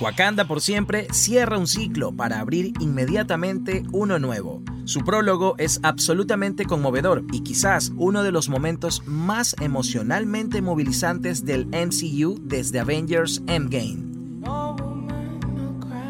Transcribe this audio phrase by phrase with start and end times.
[0.00, 4.62] Wakanda por siempre cierra un ciclo para abrir inmediatamente uno nuevo.
[4.84, 11.66] Su prólogo es absolutamente conmovedor y quizás uno de los momentos más emocionalmente movilizantes del
[11.66, 14.13] MCU desde Avengers Endgame.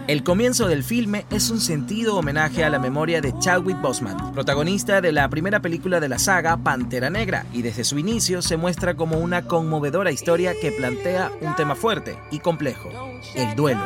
[0.07, 5.01] El comienzo del filme es un sentido homenaje a la memoria de Chadwick Boseman, protagonista
[5.01, 8.97] de la primera película de la saga Pantera Negra, y desde su inicio se muestra
[8.97, 12.91] como una conmovedora historia que plantea un tema fuerte y complejo,
[13.35, 13.81] el duelo.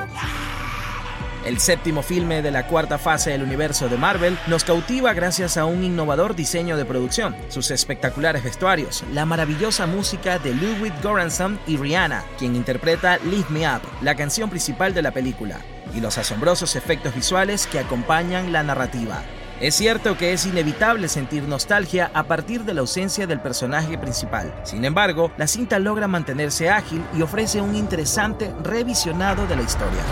[1.46, 5.66] El séptimo filme de la cuarta fase del universo de Marvel nos cautiva gracias a
[5.66, 11.76] un innovador diseño de producción, sus espectaculares vestuarios, la maravillosa música de Ludwig Göransson y
[11.76, 15.60] Rihanna, quien interpreta Lift Me Up, la canción principal de la película,
[15.94, 19.22] y los asombrosos efectos visuales que acompañan la narrativa.
[19.60, 24.54] Es cierto que es inevitable sentir nostalgia a partir de la ausencia del personaje principal.
[24.62, 30.02] Sin embargo, la cinta logra mantenerse ágil y ofrece un interesante revisionado de la historia.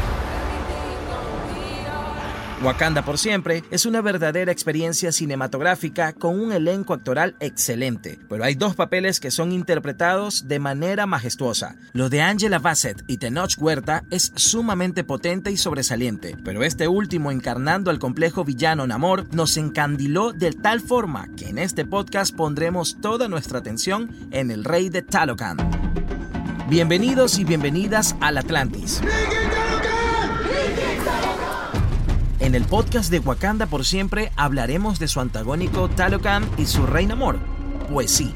[2.62, 8.54] Wakanda por siempre es una verdadera experiencia cinematográfica con un elenco actoral excelente, pero hay
[8.54, 11.76] dos papeles que son interpretados de manera majestuosa.
[11.92, 17.30] Lo de Angela Bassett y Tenoch Huerta es sumamente potente y sobresaliente, pero este último
[17.30, 22.98] encarnando al complejo villano Namor nos encandiló de tal forma que en este podcast pondremos
[23.02, 25.58] toda nuestra atención en el rey de Talocan.
[26.68, 29.02] Bienvenidos y bienvenidas al Atlantis.
[32.38, 37.14] En el podcast de Wakanda por siempre hablaremos de su antagónico Talocan y su reina
[37.14, 37.38] amor.
[37.90, 38.34] Pues sí.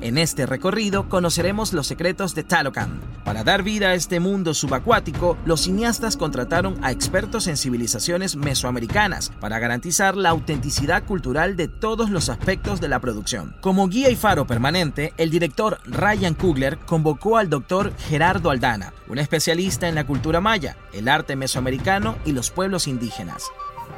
[0.00, 3.15] En este recorrido conoceremos los secretos de Talocan.
[3.26, 9.32] Para dar vida a este mundo subacuático, los cineastas contrataron a expertos en civilizaciones mesoamericanas
[9.40, 13.56] para garantizar la autenticidad cultural de todos los aspectos de la producción.
[13.60, 19.18] Como guía y faro permanente, el director Ryan Coogler convocó al doctor Gerardo Aldana, un
[19.18, 23.42] especialista en la cultura maya, el arte mesoamericano y los pueblos indígenas.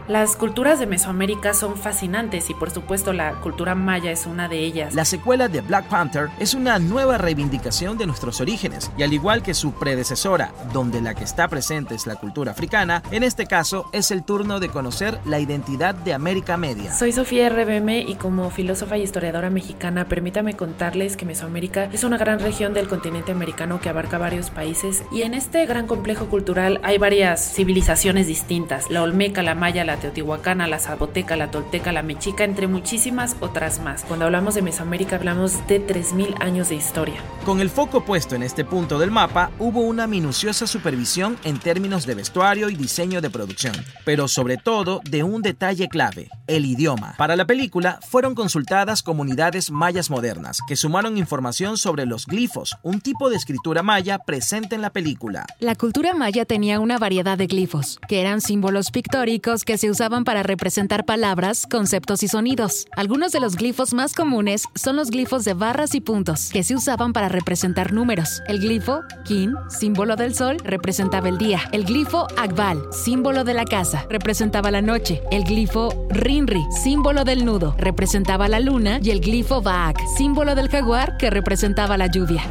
[0.09, 4.61] Las culturas de Mesoamérica son fascinantes y por supuesto la cultura maya es una de
[4.61, 4.95] ellas.
[4.95, 9.43] La secuela de Black Panther es una nueva reivindicación de nuestros orígenes y al igual
[9.43, 13.91] que su predecesora, donde la que está presente es la cultura africana, en este caso
[13.93, 16.91] es el turno de conocer la identidad de América Media.
[16.95, 22.17] Soy Sofía RBM y como filósofa y historiadora mexicana, permítame contarles que Mesoamérica es una
[22.17, 26.81] gran región del continente americano que abarca varios países y en este gran complejo cultural
[26.83, 32.03] hay varias civilizaciones distintas, la olmeca, la maya, la teotihuacana, la zapoteca, la tolteca, la
[32.03, 34.05] mexica, entre muchísimas otras más.
[34.05, 37.17] Cuando hablamos de Mesoamérica hablamos de 3.000 años de historia.
[37.45, 42.07] Con el foco puesto en este punto del mapa, hubo una minuciosa supervisión en términos
[42.07, 47.15] de vestuario y diseño de producción, pero sobre todo de un detalle clave, el idioma.
[47.17, 53.01] Para la película fueron consultadas comunidades mayas modernas, que sumaron información sobre los glifos, un
[53.01, 55.47] tipo de escritura maya presente en la película.
[55.61, 60.25] La cultura maya tenía una variedad de glifos, que eran símbolos pictóricos que se usaban
[60.25, 62.87] para representar palabras, conceptos y sonidos.
[62.97, 66.75] Algunos de los glifos más comunes son los glifos de barras y puntos, que se
[66.75, 68.43] usaban para representar números.
[68.49, 71.61] El glifo Kin, símbolo del sol, representaba el día.
[71.73, 75.23] El glifo Akbal, símbolo de la casa, representaba la noche.
[75.31, 79.01] El glifo Rinri, símbolo del nudo, representaba la luna.
[79.03, 82.43] Y el glifo Baak, símbolo del jaguar, que representaba la lluvia.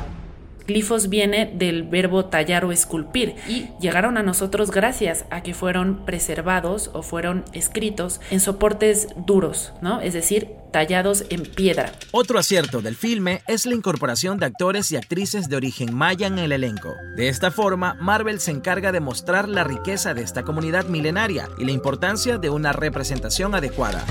[0.68, 6.06] Glifos viene del verbo tallar o esculpir y llegaron a nosotros gracias a que fueron
[6.06, 10.02] preservados o fueron escritos en soportes duros, ¿no?
[10.02, 11.94] Es decir, tallados en piedra.
[12.12, 16.38] Otro acierto del filme es la incorporación de actores y actrices de origen maya en
[16.38, 16.94] el elenco.
[17.16, 21.64] De esta forma, Marvel se encarga de mostrar la riqueza de esta comunidad milenaria y
[21.64, 24.04] la importancia de una representación adecuada.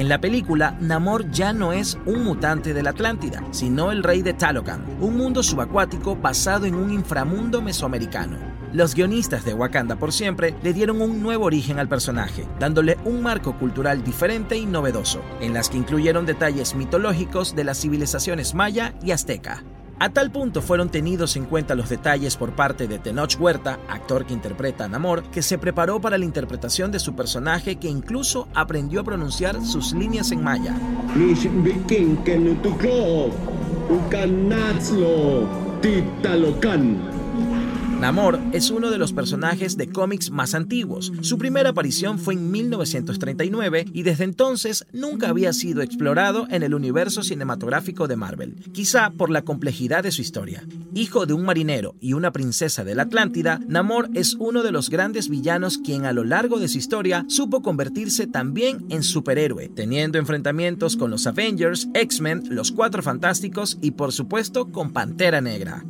[0.00, 4.22] En la película, Namor ya no es un mutante de la Atlántida, sino el rey
[4.22, 8.38] de Talocan, un mundo subacuático basado en un inframundo mesoamericano.
[8.72, 13.22] Los guionistas de Wakanda por siempre le dieron un nuevo origen al personaje, dándole un
[13.22, 18.94] marco cultural diferente y novedoso, en las que incluyeron detalles mitológicos de las civilizaciones maya
[19.02, 19.62] y azteca.
[20.02, 24.24] A tal punto fueron tenidos en cuenta los detalles por parte de Tenoch Huerta, actor
[24.24, 28.48] que interpreta a Namor, que se preparó para la interpretación de su personaje que incluso
[28.54, 30.74] aprendió a pronunciar sus líneas en maya.
[38.00, 41.12] Namor es uno de los personajes de cómics más antiguos.
[41.20, 46.72] Su primera aparición fue en 1939 y desde entonces nunca había sido explorado en el
[46.72, 50.66] universo cinematográfico de Marvel, quizá por la complejidad de su historia.
[50.94, 54.88] Hijo de un marinero y una princesa de la Atlántida, Namor es uno de los
[54.88, 60.18] grandes villanos quien a lo largo de su historia supo convertirse también en superhéroe, teniendo
[60.18, 65.84] enfrentamientos con los Avengers, X-Men, los Cuatro Fantásticos y por supuesto con Pantera Negra.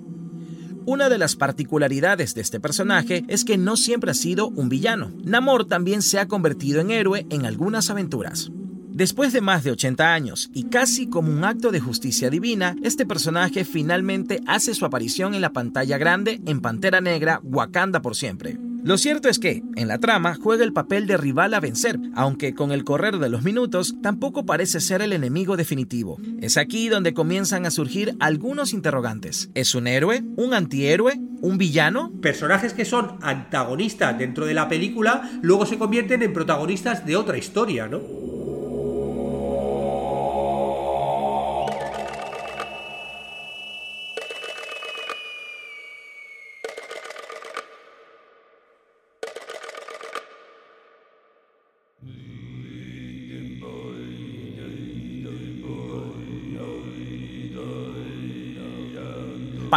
[0.86, 5.12] Una de las particularidades de este personaje es que no siempre ha sido un villano.
[5.24, 8.50] Namor también se ha convertido en héroe en algunas aventuras.
[8.88, 13.06] Después de más de 80 años y casi como un acto de justicia divina, este
[13.06, 18.58] personaje finalmente hace su aparición en la pantalla grande en Pantera Negra, Wakanda por siempre.
[18.82, 22.54] Lo cierto es que, en la trama, juega el papel de rival a vencer, aunque
[22.54, 26.18] con el correr de los minutos tampoco parece ser el enemigo definitivo.
[26.40, 29.50] Es aquí donde comienzan a surgir algunos interrogantes.
[29.54, 30.22] ¿Es un héroe?
[30.36, 31.20] ¿Un antihéroe?
[31.42, 32.10] ¿Un villano?
[32.22, 37.36] Personajes que son antagonistas dentro de la película luego se convierten en protagonistas de otra
[37.36, 38.19] historia, ¿no?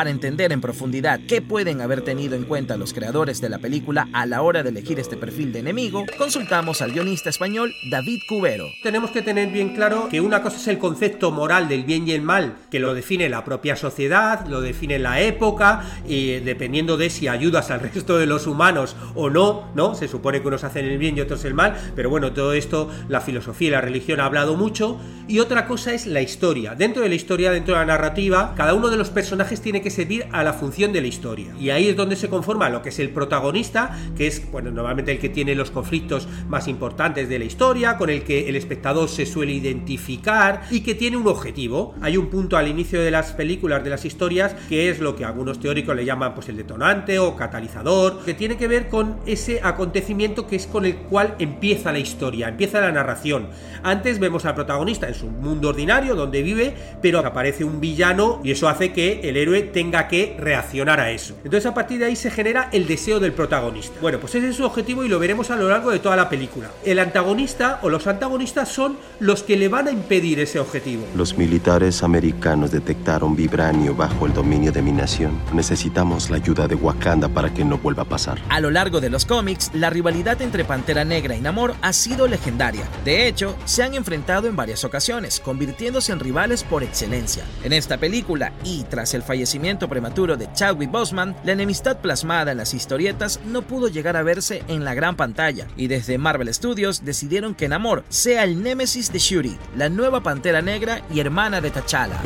[0.03, 4.09] Para entender en profundidad qué pueden haber tenido en cuenta los creadores de la película
[4.11, 8.65] a la hora de elegir este perfil de enemigo, consultamos al guionista español David Cubero.
[8.83, 12.11] Tenemos que tener bien claro que una cosa es el concepto moral del bien y
[12.11, 17.09] el mal, que lo define la propia sociedad, lo define la época, y dependiendo de
[17.09, 19.95] si ayudas al resto de los humanos o no, ¿no?
[19.95, 22.89] Se supone que unos hacen el bien y otros el mal, pero bueno, todo esto
[23.07, 24.99] la filosofía y la religión ha hablado mucho.
[25.29, 26.75] Y otra cosa es la historia.
[26.75, 29.92] Dentro de la historia, dentro de la narrativa, cada uno de los personajes tiene que
[29.93, 31.53] servir a la función de la historia.
[31.59, 35.11] Y ahí es donde se conforma lo que es el protagonista, que es, bueno, normalmente
[35.11, 39.09] el que tiene los conflictos más importantes de la historia, con el que el espectador
[39.09, 41.95] se suele identificar y que tiene un objetivo.
[42.01, 45.25] Hay un punto al inicio de las películas, de las historias, que es lo que
[45.25, 49.59] algunos teóricos le llaman pues el detonante o catalizador, que tiene que ver con ese
[49.63, 53.47] acontecimiento que es con el cual empieza la historia, empieza la narración.
[53.83, 58.51] Antes vemos al protagonista en su mundo ordinario donde vive, pero aparece un villano y
[58.51, 61.35] eso hace que el héroe tenga que reaccionar a eso.
[61.43, 63.95] Entonces a partir de ahí se genera el deseo del protagonista.
[63.99, 66.29] Bueno, pues ese es su objetivo y lo veremos a lo largo de toda la
[66.29, 66.71] película.
[66.85, 71.05] El antagonista o los antagonistas son los que le van a impedir ese objetivo.
[71.15, 75.39] Los militares americanos detectaron vibranio bajo el dominio de mi nación.
[75.53, 78.39] Necesitamos la ayuda de Wakanda para que no vuelva a pasar.
[78.49, 82.27] A lo largo de los cómics, la rivalidad entre Pantera Negra y Namor ha sido
[82.27, 82.83] legendaria.
[83.03, 87.43] De hecho, se han enfrentado en varias ocasiones, convirtiéndose en rivales por excelencia.
[87.63, 92.57] En esta película y tras el fallecimiento prematuro de Chadwick Boseman, la enemistad plasmada en
[92.57, 97.05] las historietas no pudo llegar a verse en la gran pantalla, y desde Marvel Studios
[97.05, 101.71] decidieron que Namor sea el némesis de Shuri, la nueva Pantera Negra y hermana de
[101.71, 102.19] T'Challa.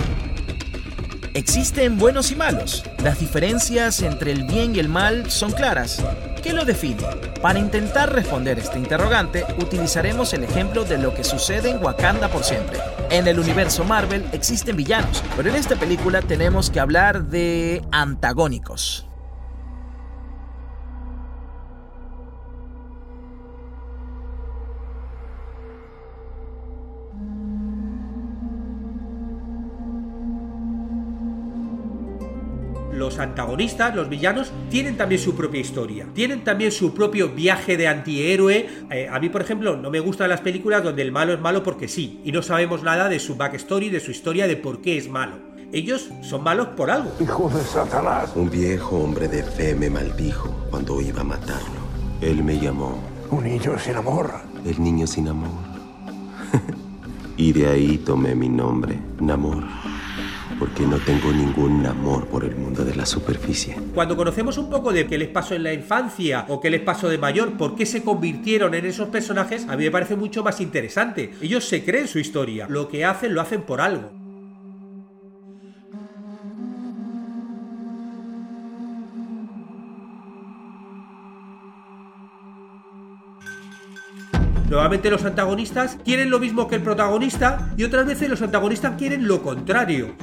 [1.36, 2.84] ¿Existen buenos y malos?
[3.04, 6.04] ¿Las diferencias entre el bien y el mal son claras?
[6.42, 7.04] ¿Qué lo define?
[7.42, 12.44] Para intentar responder este interrogante, utilizaremos el ejemplo de lo que sucede en Wakanda por
[12.44, 12.80] siempre.
[13.10, 19.07] En el universo Marvel existen villanos, pero en esta película tenemos que hablar de antagónicos.
[32.98, 37.88] Los antagonistas, los villanos, tienen también su propia historia, tienen también su propio viaje de
[37.88, 38.68] antihéroe.
[38.92, 41.64] Eh, a mí, por ejemplo, no me gustan las películas donde el malo es malo
[41.64, 44.98] porque sí, y no sabemos nada de su backstory, de su historia, de por qué
[44.98, 45.36] es malo.
[45.74, 47.12] Ellos son malos por algo.
[47.20, 48.32] Hijo de Satanás.
[48.36, 51.88] Un viejo hombre de fe me maldijo cuando iba a matarlo.
[52.22, 52.98] Él me llamó.
[53.30, 54.32] Un niño sin amor.
[54.66, 55.50] El niño sin amor.
[57.38, 59.66] y de ahí tomé mi nombre, Namor
[60.60, 63.76] porque no tengo ningún amor por el mundo de la superficie.
[63.94, 67.10] Cuando conocemos un poco de qué les pasó en la infancia o qué les pasó
[67.10, 70.62] de mayor, por qué se convirtieron en esos personajes, a mí me parece mucho más
[70.62, 71.34] interesante.
[71.42, 74.27] Ellos se creen su historia, lo que hacen lo hacen por algo.
[84.78, 89.28] Nuevamente los antagonistas quieren lo mismo que el protagonista y otras veces los antagonistas quieren
[89.28, 90.16] lo contrario.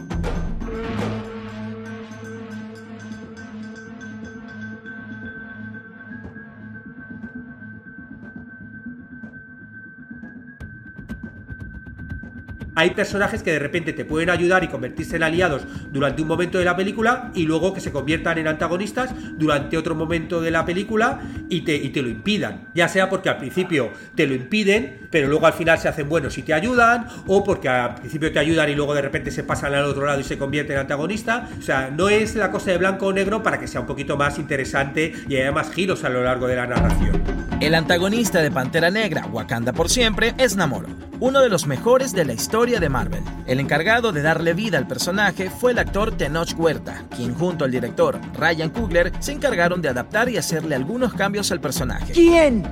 [12.75, 16.59] hay personajes que de repente te pueden ayudar y convertirse en aliados durante un momento
[16.59, 20.65] de la película y luego que se conviertan en antagonistas durante otro momento de la
[20.65, 22.69] película y te, y te lo impidan.
[22.75, 26.37] Ya sea porque al principio te lo impiden, pero luego al final se hacen buenos
[26.39, 29.75] y te ayudan, o porque al principio te ayudan y luego de repente se pasan
[29.75, 31.51] al otro lado y se convierten en antagonistas.
[31.59, 34.17] O sea, no es la cosa de blanco o negro para que sea un poquito
[34.17, 37.23] más interesante y haya más giros a lo largo de la narración.
[37.61, 40.87] El antagonista de Pantera Negra, Wakanda por siempre, es Namor
[41.25, 43.23] uno de los mejores de la historia de Marvel.
[43.47, 47.71] El encargado de darle vida al personaje fue el actor Tenoch Huerta, quien junto al
[47.71, 52.13] director Ryan Coogler se encargaron de adaptar y hacerle algunos cambios al personaje.
[52.13, 52.63] ¿Quién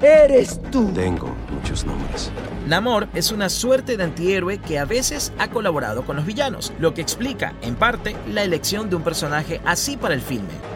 [0.00, 0.92] eres tú?
[0.92, 2.30] Tengo muchos nombres.
[2.68, 6.94] Namor es una suerte de antihéroe que a veces ha colaborado con los villanos, lo
[6.94, 10.71] que explica, en parte, la elección de un personaje así para el filme.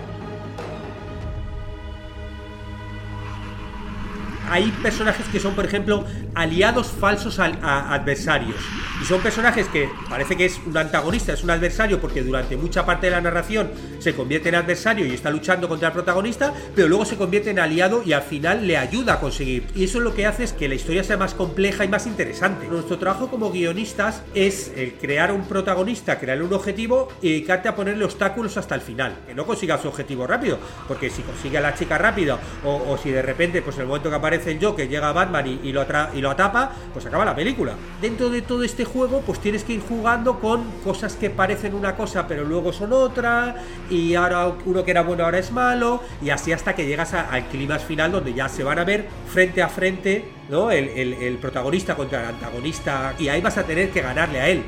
[4.48, 8.56] Hay personajes que son, por ejemplo, aliados falsos a, adversarios.
[9.00, 12.86] Y son personajes que parece que es un antagonista, es un adversario, porque durante mucha
[12.86, 16.88] parte de la narración se convierte en adversario y está luchando contra el protagonista, pero
[16.88, 19.66] luego se convierte en aliado y al final le ayuda a conseguir.
[19.74, 22.66] Y eso lo que hace es que la historia sea más compleja y más interesante.
[22.68, 27.74] Nuestro trabajo como guionistas es el crear un protagonista, crear un objetivo y dedicarte a
[27.74, 29.16] ponerle obstáculos hasta el final.
[29.26, 32.98] Que no consiga su objetivo rápido, porque si consigue a la chica rápido o, o
[32.98, 35.86] si de repente, pues en el momento que aparece el Joker, llega Batman y, lo
[36.14, 37.74] y lo atapa, pues acaba la película.
[38.00, 41.96] Dentro de todo este juego, pues tienes que ir jugando con cosas que parecen una
[41.96, 43.56] cosa, pero luego son otra,
[43.88, 47.46] y ahora uno que era bueno ahora es malo, y así hasta que llegas al
[47.46, 50.70] clima final donde ya se van a ver frente a frente, ¿no?
[50.70, 54.64] el protagonista contra el antagonista, y ahí vas a tener que ganarle a él.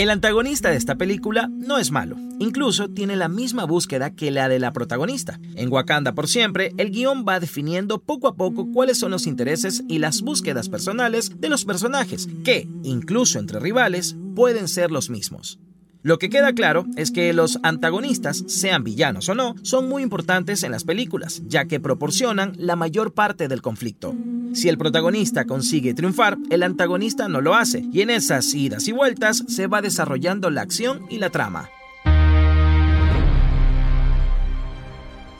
[0.00, 4.48] El antagonista de esta película no es malo, incluso tiene la misma búsqueda que la
[4.48, 5.38] de la protagonista.
[5.56, 9.84] En Wakanda por siempre, el guion va definiendo poco a poco cuáles son los intereses
[9.88, 15.58] y las búsquedas personales de los personajes, que, incluso entre rivales, pueden ser los mismos.
[16.02, 20.62] Lo que queda claro es que los antagonistas, sean villanos o no, son muy importantes
[20.62, 24.14] en las películas, ya que proporcionan la mayor parte del conflicto.
[24.54, 28.92] Si el protagonista consigue triunfar, el antagonista no lo hace, y en esas idas y
[28.92, 31.68] vueltas se va desarrollando la acción y la trama.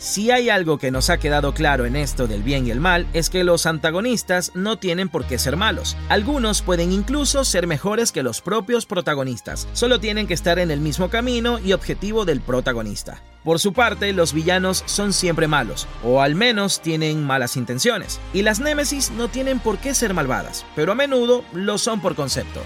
[0.01, 3.07] Si hay algo que nos ha quedado claro en esto del bien y el mal,
[3.13, 5.95] es que los antagonistas no tienen por qué ser malos.
[6.09, 10.81] Algunos pueden incluso ser mejores que los propios protagonistas, solo tienen que estar en el
[10.81, 13.23] mismo camino y objetivo del protagonista.
[13.45, 18.41] Por su parte, los villanos son siempre malos, o al menos tienen malas intenciones, y
[18.41, 22.63] las némesis no tienen por qué ser malvadas, pero a menudo lo son por concepto.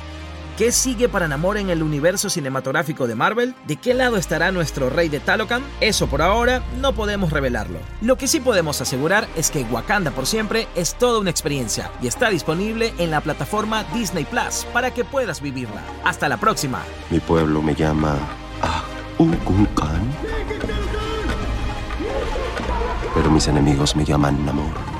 [0.56, 3.56] ¿Qué sigue para Namor en el universo cinematográfico de Marvel?
[3.66, 5.64] ¿De qué lado estará nuestro rey de Talocan?
[5.80, 7.80] Eso por ahora no podemos revelarlo.
[8.00, 12.06] Lo que sí podemos asegurar es que Wakanda por siempre es toda una experiencia y
[12.06, 15.82] está disponible en la plataforma Disney Plus para que puedas vivirla.
[16.04, 16.82] Hasta la próxima.
[17.10, 18.16] Mi pueblo me llama
[19.18, 20.12] Khan.
[23.12, 24.93] Pero mis enemigos me llaman Namor.